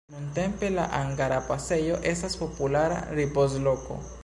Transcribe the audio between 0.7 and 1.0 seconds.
la